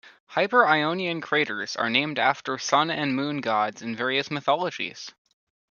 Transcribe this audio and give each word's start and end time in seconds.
Hyperionian 0.31 1.21
craters 1.21 1.75
are 1.75 1.87
named 1.91 2.17
after 2.17 2.57
sun 2.57 2.89
and 2.89 3.15
moon 3.15 3.39
gods 3.39 3.83
in 3.83 3.95
various 3.95 4.31
mythologies. 4.31 5.11